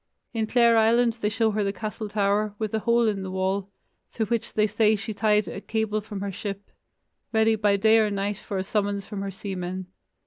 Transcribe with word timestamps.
In 0.33 0.47
Clare 0.47 0.77
Island 0.77 1.19
they 1.21 1.29
show 1.29 1.51
her 1.51 1.71
castle 1.71 2.09
tower, 2.09 2.55
with 2.57 2.73
a 2.73 2.79
hole 2.79 3.07
in 3.07 3.21
the 3.21 3.29
wall, 3.29 3.69
through 4.11 4.25
which 4.25 4.53
they 4.53 4.65
say 4.65 4.95
she 4.95 5.13
tied 5.13 5.47
a 5.47 5.61
cable 5.61 6.01
from 6.01 6.21
her 6.21 6.31
ship, 6.31 6.71
ready 7.31 7.53
by 7.55 7.75
day 7.77 7.99
or 7.99 8.09
night 8.09 8.37
for 8.37 8.57
a 8.57 8.63
summons 8.63 9.05
from 9.05 9.21
her 9.21 9.29
seamen. 9.29 9.85